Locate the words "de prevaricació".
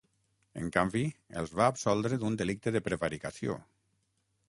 2.79-3.63